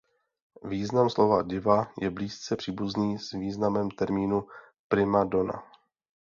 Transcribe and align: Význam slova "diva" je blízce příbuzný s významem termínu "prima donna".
Význam 0.69 1.09
slova 1.09 1.41
"diva" 1.43 1.91
je 2.01 2.09
blízce 2.11 2.55
příbuzný 2.55 3.19
s 3.19 3.31
významem 3.31 3.91
termínu 3.91 4.47
"prima 4.87 5.23
donna". 5.23 5.63